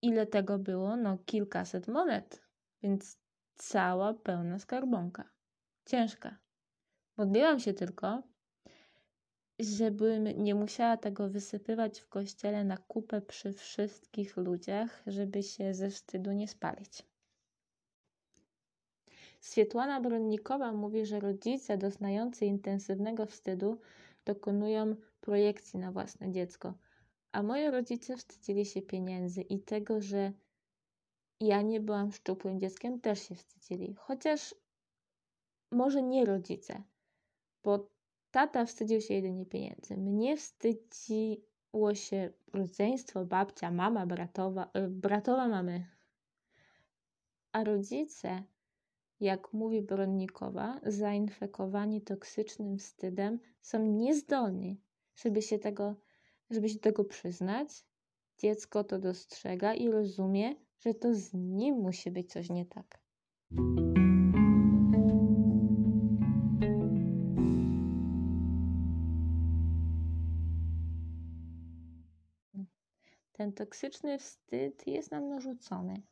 [0.02, 0.96] Ile tego było?
[0.96, 2.42] No kilkaset monet,
[2.82, 3.18] więc
[3.54, 5.30] cała pełna skarbonka.
[5.86, 6.38] Ciężka.
[7.16, 8.22] Modliłam się tylko,
[9.58, 15.90] żebym nie musiała tego wysypywać w kościele na kupę przy wszystkich ludziach, żeby się ze
[15.90, 17.02] wstydu nie spalić.
[19.40, 23.80] Swietłana Bronnikowa mówi, że rodzice doznający intensywnego wstydu
[24.24, 26.74] dokonują projekcji na własne dziecko,
[27.32, 30.32] a moi rodzice wstydzili się pieniędzy i tego, że
[31.40, 33.94] ja nie byłam szczupłym dzieckiem, też się wstydzili.
[33.94, 34.54] Chociaż
[35.70, 36.82] może nie rodzice,
[37.64, 37.88] bo
[38.30, 39.96] Tata wstydził się jedynie pieniędzy.
[39.96, 45.86] Mnie wstydziło się rodzeństwo, babcia, mama, bratowa, e, bratowa mamy.
[47.52, 48.42] A rodzice,
[49.20, 54.80] jak mówi Bronnikowa, zainfekowani toksycznym wstydem, są niezdolni,
[55.16, 55.94] żeby się tego,
[56.50, 57.84] żeby się tego przyznać.
[58.38, 63.00] Dziecko to dostrzega i rozumie, że to z nim musi być coś nie tak.
[73.32, 76.02] Ten toksyczny wstyd jest nam narzucony.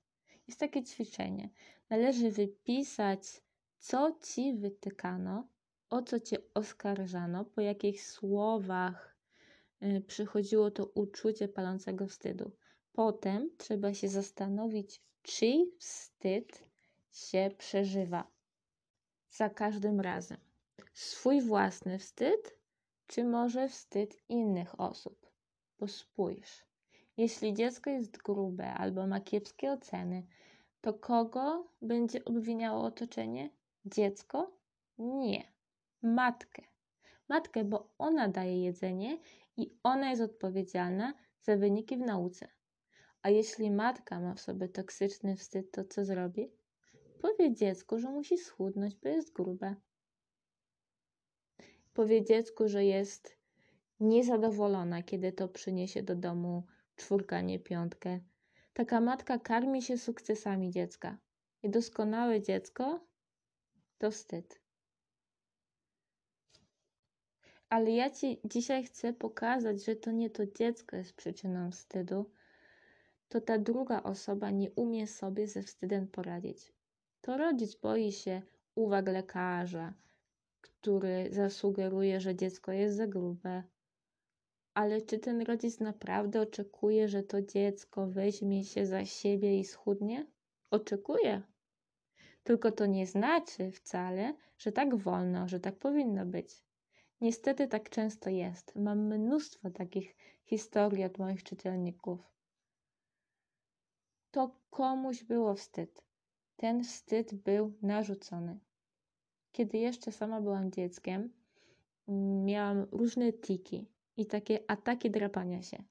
[0.48, 1.50] Jest takie ćwiczenie.
[1.90, 3.42] Należy wypisać,
[3.78, 5.48] co ci wytykano,
[5.90, 9.16] o co cię oskarżano, po jakich słowach
[9.82, 12.52] y, przychodziło to uczucie palącego wstydu.
[12.92, 16.64] Potem trzeba się zastanowić, czyj wstyd
[17.12, 18.30] się przeżywa
[19.30, 20.38] za każdym razem.
[20.94, 22.58] Swój własny wstyd,
[23.06, 25.30] czy może wstyd innych osób?
[25.78, 26.66] Bo spójrz.
[27.16, 30.26] Jeśli dziecko jest grube albo ma kiepskie oceny,
[30.80, 33.50] to kogo będzie obwiniało otoczenie?
[33.84, 34.56] Dziecko?
[34.98, 35.52] Nie.
[36.02, 36.62] Matkę.
[37.28, 39.18] Matkę, bo ona daje jedzenie
[39.56, 42.48] i ona jest odpowiedzialna za wyniki w nauce.
[43.22, 46.52] A jeśli matka ma w sobie toksyczny wstyd, to co zrobi?
[47.22, 49.74] Powie dziecku, że musi schudnąć, bo jest grube.
[51.94, 53.36] Powie dziecku, że jest
[54.00, 56.62] niezadowolona, kiedy to przyniesie do domu
[56.96, 58.20] czwórka, nie piątkę.
[58.72, 61.18] Taka matka karmi się sukcesami dziecka.
[61.62, 63.06] I doskonałe dziecko
[63.98, 64.60] to wstyd.
[67.68, 72.30] Ale ja ci dzisiaj chcę pokazać, że to nie to dziecko jest przyczyną wstydu,
[73.28, 76.72] to ta druga osoba nie umie sobie ze wstydem poradzić.
[77.20, 78.42] To rodzic boi się
[78.74, 79.94] uwag lekarza,
[80.60, 83.62] który zasugeruje, że dziecko jest za grube,
[84.76, 90.26] ale czy ten rodzic naprawdę oczekuje, że to dziecko weźmie się za siebie i schudnie?
[90.70, 91.42] Oczekuje.
[92.42, 96.62] Tylko to nie znaczy wcale, że tak wolno, że tak powinno być.
[97.20, 98.74] Niestety tak często jest.
[98.74, 102.20] Mam mnóstwo takich historii od moich czytelników.
[104.30, 106.04] To komuś było wstyd.
[106.56, 108.58] Ten wstyd był narzucony.
[109.52, 111.32] Kiedy jeszcze sama byłam dzieckiem,
[112.44, 115.82] miałam różne tiki i takie ataki drapania się.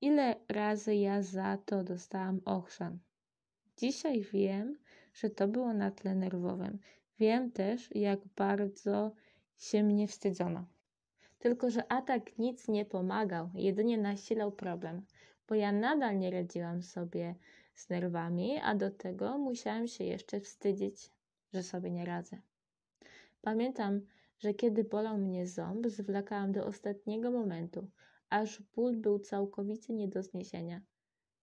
[0.00, 2.98] Ile razy ja za to dostałam ochrzan.
[3.76, 4.78] Dzisiaj wiem,
[5.14, 6.78] że to było na tle nerwowym.
[7.18, 9.12] Wiem też, jak bardzo
[9.58, 10.66] się mnie wstydzono.
[11.38, 15.06] Tylko, że atak nic nie pomagał, jedynie nasilał problem,
[15.48, 17.34] bo ja nadal nie radziłam sobie
[17.74, 21.10] z nerwami, a do tego musiałam się jeszcze wstydzić,
[21.52, 22.36] że sobie nie radzę.
[23.42, 24.00] Pamiętam,
[24.40, 27.90] że kiedy bolał mnie ząb, zwlekałam do ostatniego momentu,
[28.30, 30.80] aż ból był całkowicie nie do zniesienia.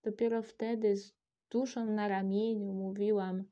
[0.03, 1.13] Dopiero wtedy z
[1.49, 3.43] duszą na ramieniu mówiłam,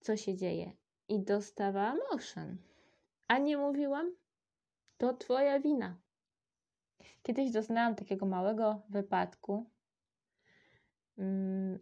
[0.00, 0.72] co się dzieje
[1.08, 2.56] i dostawałam oszan.
[3.28, 4.12] A nie mówiłam?
[4.98, 5.96] To twoja wina.
[7.22, 9.70] Kiedyś doznałam takiego małego wypadku
[11.18, 11.78] mm,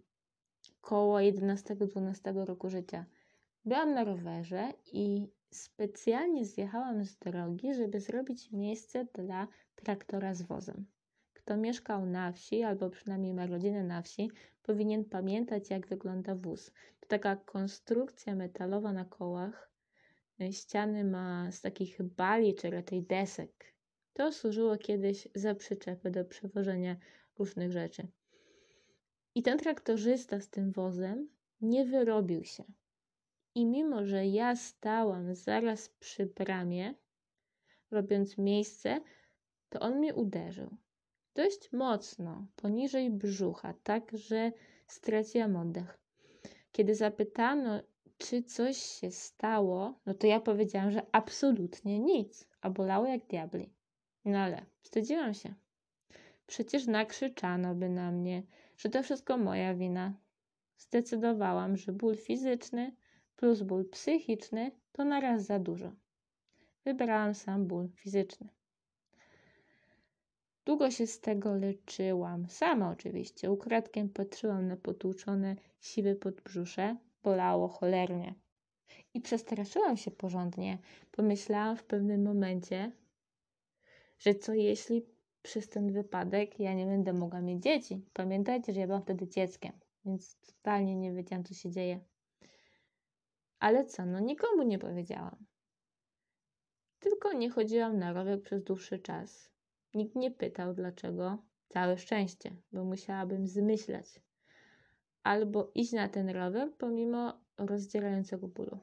[0.80, 3.04] koło 11-12 roku życia.
[3.64, 10.86] Byłam na rowerze i specjalnie zjechałam z drogi, żeby zrobić miejsce dla traktora z wozem.
[11.32, 14.30] Kto mieszkał na wsi, albo przynajmniej ma rodzinę na wsi,
[14.62, 16.70] powinien pamiętać, jak wygląda wóz.
[17.00, 19.70] To taka konstrukcja metalowa na kołach.
[20.50, 23.74] Ściany ma z takich bali, czy raczej desek.
[24.12, 26.96] To służyło kiedyś za przyczepy do przewożenia
[27.38, 28.08] różnych rzeczy.
[29.34, 31.28] I ten traktorzysta z tym wozem
[31.60, 32.64] nie wyrobił się.
[33.58, 36.94] I mimo, że ja stałam zaraz przy bramie,
[37.90, 39.00] robiąc miejsce,
[39.68, 40.76] to on mnie uderzył.
[41.34, 44.52] Dość mocno, poniżej brzucha, tak że
[44.86, 45.98] straciłam oddech.
[46.72, 47.80] Kiedy zapytano,
[48.18, 53.72] czy coś się stało, no to ja powiedziałam, że absolutnie nic, a bolało jak diabli.
[54.24, 55.54] No ale wstydziłam się.
[56.46, 58.42] Przecież nakrzyczano by na mnie,
[58.76, 60.14] że to wszystko moja wina.
[60.76, 62.96] Zdecydowałam, że ból fizyczny
[63.38, 65.92] plus ból psychiczny to naraz za dużo.
[66.84, 68.48] Wybrałam sam ból fizyczny.
[70.64, 72.48] Długo się z tego leczyłam.
[72.48, 73.50] Sama oczywiście.
[73.50, 76.96] Ukradkiem patrzyłam na potłuczone, siwe podbrzusze.
[77.22, 78.34] Bolało cholernie.
[79.14, 80.78] I przestraszyłam się porządnie.
[81.10, 82.92] Pomyślałam w pewnym momencie,
[84.18, 85.06] że co jeśli
[85.42, 88.04] przez ten wypadek ja nie będę mogła mieć dzieci.
[88.12, 89.72] Pamiętajcie, że ja byłam wtedy dzieckiem,
[90.04, 92.00] więc totalnie nie wiedziałam, co się dzieje.
[93.58, 95.46] Ale co, no nikomu nie powiedziałam.
[97.00, 99.50] Tylko nie chodziłam na rower przez dłuższy czas.
[99.94, 101.38] Nikt nie pytał dlaczego.
[101.68, 104.20] Całe szczęście, bo musiałabym zmyślać.
[105.22, 108.78] Albo iść na ten rower pomimo rozdzierającego bólu.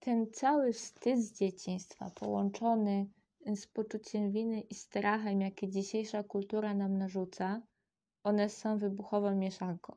[0.00, 3.06] Ten cały wstyd z dzieciństwa, połączony
[3.46, 7.62] z poczuciem winy i strachem, jakie dzisiejsza kultura nam narzuca,
[8.22, 9.96] one są wybuchową mieszanką.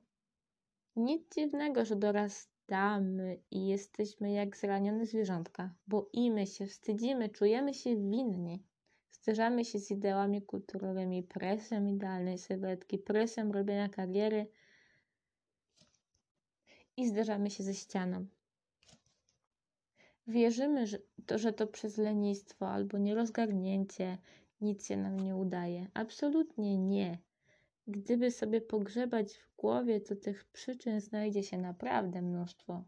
[0.95, 5.73] Nic dziwnego, że dorastamy i jesteśmy jak zranione zwierzątka.
[5.87, 8.63] Boimy się, wstydzimy, czujemy się winni.
[9.11, 14.47] Zderzamy się z ideałami kulturowymi, presją idealnej sylwetki, presją robienia kariery
[16.97, 18.25] i zderzamy się ze ścianą.
[20.27, 24.17] Wierzymy, że to, że to przez lenistwo albo nierozgarnięcie
[24.61, 25.87] nic się nam nie udaje.
[25.93, 27.17] Absolutnie nie.
[27.87, 32.83] Gdyby sobie pogrzebać w głowie, to tych przyczyn znajdzie się naprawdę mnóstwo.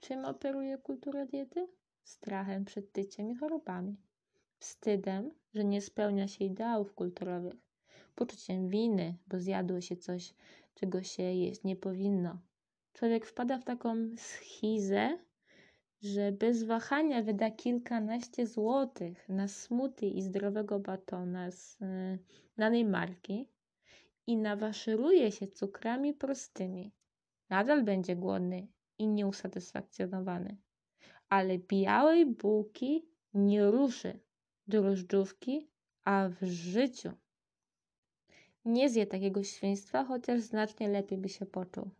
[0.00, 1.68] Czym operuje kultura diety?
[2.04, 3.96] Strachem przed tyciem i chorobami.
[4.58, 7.54] Wstydem, że nie spełnia się ideałów kulturowych.
[8.14, 10.34] Poczuciem winy, bo zjadło się coś,
[10.74, 12.38] czego się jeść nie powinno.
[12.92, 15.18] Człowiek wpada w taką schizę,
[16.02, 22.18] że bez wahania wyda kilkanaście złotych na smuty i zdrowego batona z y,
[22.56, 23.48] danej marki
[24.28, 26.92] i nawaszeruje się cukrami prostymi.
[27.50, 28.66] Nadal będzie głodny
[28.98, 30.56] i nieusatysfakcjonowany.
[31.28, 34.20] Ale białej bułki nie ruszy,
[34.66, 35.68] drożdżówki,
[36.04, 37.12] a w życiu.
[38.64, 41.90] Nie zje takiego świństwa, chociaż znacznie lepiej by się poczuł.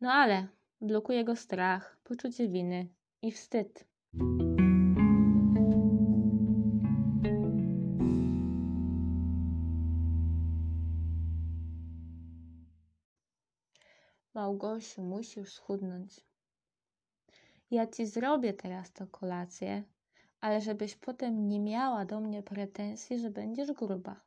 [0.00, 0.48] No ale
[0.80, 2.88] blokuje go strach, poczucie winy
[3.22, 3.84] i wstyd.
[14.58, 16.20] Małgosiu, musisz schudnąć.
[17.70, 19.82] Ja ci zrobię teraz to kolację,
[20.40, 24.20] ale żebyś potem nie miała do mnie pretensji, że będziesz gruba.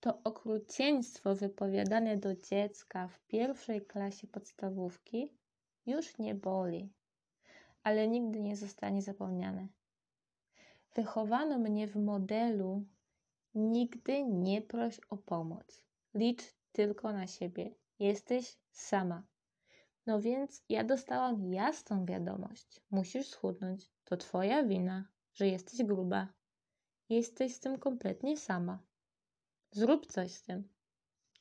[0.00, 5.32] to okrucieństwo wypowiadane do dziecka w pierwszej klasie podstawówki
[5.86, 6.92] już nie boli,
[7.82, 9.68] ale nigdy nie zostanie zapomniane.
[10.94, 12.84] Wychowano mnie w modelu
[13.54, 15.82] nigdy nie proś o pomoc.
[16.14, 16.42] Licz
[16.72, 17.85] tylko na siebie.
[17.98, 19.22] Jesteś sama.
[20.06, 22.80] No więc ja dostałam jasną wiadomość.
[22.90, 23.90] Musisz schudnąć.
[24.04, 26.28] To twoja wina, że jesteś gruba.
[27.08, 28.78] Jesteś z tym kompletnie sama.
[29.70, 30.68] Zrób coś z tym.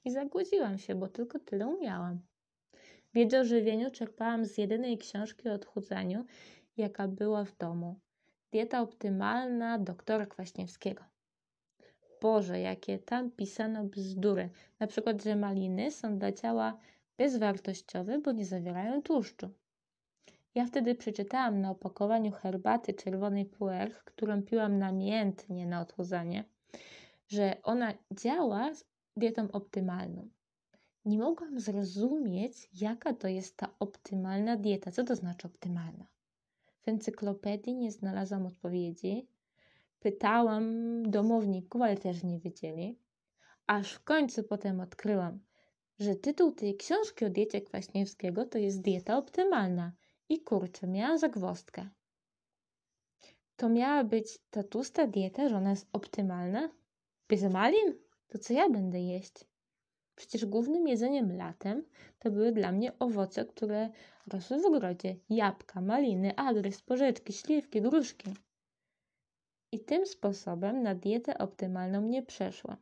[0.05, 2.19] I zagłodziłam się, bo tylko tyle umiałam.
[3.13, 6.25] Wiedzę o żywieniu czerpałam z jedynej książki o odchudzaniu,
[6.77, 7.99] jaka była w domu.
[8.51, 11.14] Dieta optymalna doktora Kwaśniewskiego.
[12.25, 14.49] Boże, jakie tam pisano bzdury.
[14.79, 16.77] Na przykład, że maliny są dla ciała
[17.17, 19.49] bezwartościowe, bo nie zawierają tłuszczu.
[20.55, 26.43] Ja wtedy przeczytałam na opakowaniu herbaty czerwonej puer, którą piłam namiętnie na odchudzanie,
[27.27, 28.85] że ona działa z
[29.17, 30.29] dietą optymalną.
[31.05, 34.91] Nie mogłam zrozumieć, jaka to jest ta optymalna dieta.
[34.91, 36.05] Co to znaczy optymalna?
[36.81, 39.27] W encyklopedii nie znalazłam odpowiedzi.
[40.05, 42.99] Pytałam domowników, ale też nie wiedzieli.
[43.67, 45.39] Aż w końcu potem odkryłam,
[45.99, 49.91] że tytuł tej książki o diecie Kwaśniewskiego to jest dieta optymalna.
[50.29, 51.89] I kurczę, miałam zagwozdkę.
[53.55, 56.69] To miała być ta tłusta dieta, że ona jest optymalna?
[57.29, 57.93] Bez malin?
[58.27, 59.33] To co ja będę jeść?
[60.15, 61.85] Przecież głównym jedzeniem latem
[62.19, 63.89] to były dla mnie owoce, które
[64.27, 65.15] rosły w ogrodzie.
[65.29, 68.44] Jabłka, maliny, agrys, porzeczki, śliwki, gruszki.
[69.75, 72.77] I tym sposobem na dietę optymalną nie przeszła.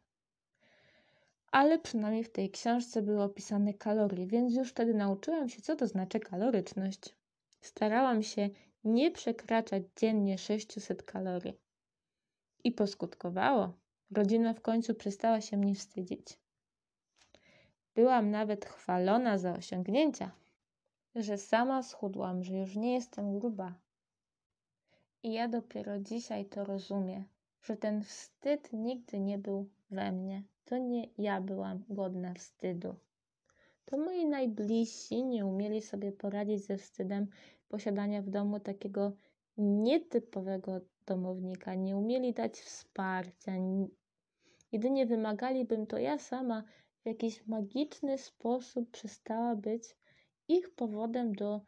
[1.51, 5.87] Ale przynajmniej w tej książce były opisane kalorie, więc już wtedy nauczyłam się, co to
[5.87, 7.15] znaczy kaloryczność.
[7.61, 8.49] Starałam się
[8.83, 11.53] nie przekraczać dziennie 600 kalorii.
[12.63, 13.73] I poskutkowało.
[14.11, 16.39] Rodzina w końcu przestała się mnie wstydzić.
[17.95, 20.31] Byłam nawet chwalona za osiągnięcia,
[21.15, 23.82] że sama schudłam, że już nie jestem gruba.
[25.23, 27.23] I ja dopiero dzisiaj to rozumiem,
[27.61, 30.43] że ten wstyd nigdy nie był we mnie.
[30.65, 32.95] To nie ja byłam godna wstydu.
[33.85, 37.27] To moi najbliżsi nie umieli sobie poradzić ze wstydem
[37.69, 39.11] posiadania w domu takiego
[39.57, 43.51] nietypowego domownika, nie umieli dać wsparcia.
[44.71, 46.63] Jedynie wymagalibym to ja sama
[47.03, 49.95] w jakiś magiczny sposób przestała być
[50.47, 51.61] ich powodem do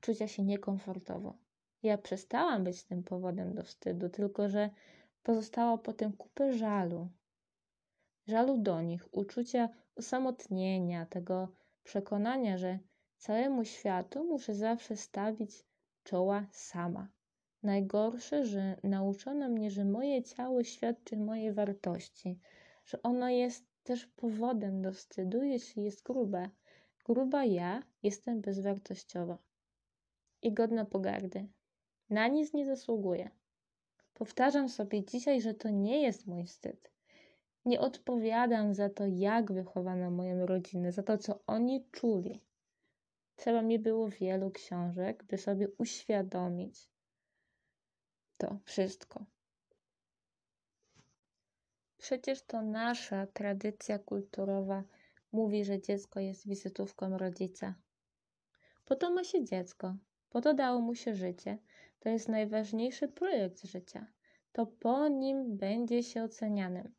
[0.00, 1.41] czucia się niekomfortowo.
[1.82, 4.70] Ja przestałam być tym powodem do wstydu, tylko że
[5.22, 7.08] pozostało potem kupę żalu.
[8.26, 11.48] Żalu do nich, uczucia osamotnienia, tego
[11.84, 12.78] przekonania, że
[13.16, 15.64] całemu światu muszę zawsze stawić
[16.04, 17.08] czoła sama.
[17.62, 22.38] Najgorsze, że nauczono mnie, że moje ciało świadczy mojej wartości,
[22.84, 26.50] że ono jest też powodem do wstydu, jeśli jest grube.
[27.04, 29.38] Gruba ja jestem bezwartościowa
[30.42, 31.48] i godna pogardy.
[32.12, 33.30] Na nic nie zasługuję.
[34.14, 36.90] Powtarzam sobie dzisiaj, że to nie jest mój wstyd.
[37.64, 42.40] Nie odpowiadam za to, jak wychowano moją rodzinę, za to, co oni czuli.
[43.36, 46.90] Trzeba mi było wielu książek, by sobie uświadomić
[48.38, 49.24] to wszystko.
[51.98, 54.84] Przecież to nasza tradycja kulturowa
[55.32, 57.74] mówi, że dziecko jest wizytówką rodzica.
[58.84, 59.96] Po to ma się dziecko,
[60.30, 61.58] po to dało mu się życie.
[62.02, 64.06] To jest najważniejszy projekt życia.
[64.52, 66.94] To po nim będzie się ocenianym.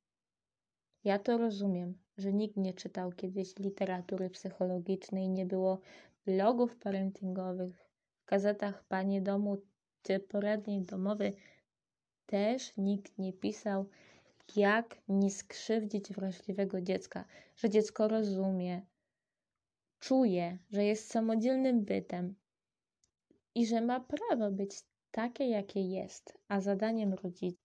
[1.04, 5.80] Ja to rozumiem, że nikt nie czytał kiedyś literatury psychologicznej, nie było
[6.26, 7.90] blogów parentingowych,
[8.24, 9.58] w gazetach Panie Domu
[10.02, 11.36] czy poradni domowej
[12.26, 13.90] też nikt nie pisał
[14.56, 17.26] jak nie skrzywdzić wrażliwego dziecka,
[17.56, 18.82] że dziecko rozumie,
[20.00, 22.36] czuje, że jest samodzielnym bytem
[23.56, 24.84] i że ma prawo być
[25.14, 27.64] takie, jakie jest, a zadaniem rodziców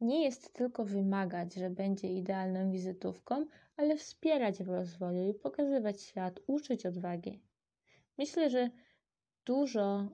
[0.00, 6.40] nie jest tylko wymagać, że będzie idealną wizytówką, ale wspierać w rozwoju i pokazywać świat,
[6.46, 7.42] uczyć odwagi.
[8.18, 8.70] Myślę, że
[9.44, 10.08] dużo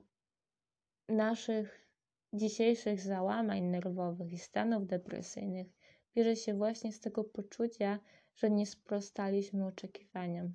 [1.09, 1.89] naszych
[2.33, 5.67] dzisiejszych załamań nerwowych i stanów depresyjnych
[6.15, 7.99] bierze się właśnie z tego poczucia,
[8.35, 10.53] że nie sprostaliśmy oczekiwaniom.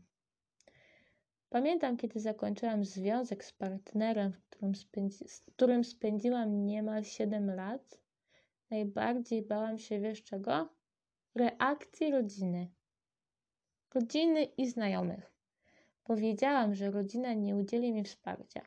[1.51, 7.98] Pamiętam, kiedy zakończyłam związek z partnerem, którym, spędzi, z którym spędziłam niemal 7 lat,
[8.70, 10.68] najbardziej bałam się, wiesz czego?
[11.34, 12.70] Reakcji rodziny.
[13.94, 15.32] Rodziny i znajomych.
[16.05, 18.62] Powiedziałam, że rodzina nie udzieli mi wsparcia.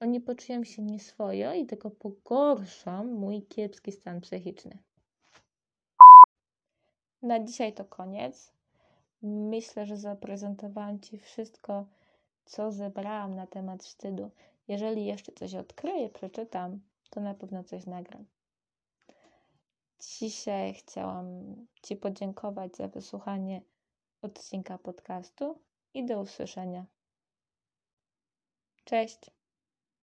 [0.00, 4.78] Oni poczują się nieswojo i tylko pogorszą mój kiepski stan psychiczny.
[7.22, 8.52] Na dzisiaj to koniec.
[9.22, 11.86] Myślę, że zaprezentowałam Ci wszystko,
[12.44, 14.30] co zebrałam na temat wstydu.
[14.68, 18.24] Jeżeli jeszcze coś odkryję, przeczytam, to na pewno coś nagram.
[20.00, 23.62] Dzisiaj chciałam Ci podziękować za wysłuchanie
[24.22, 25.58] odcinka podcastu
[25.94, 26.86] i do usłyszenia.
[28.84, 29.41] Cześć!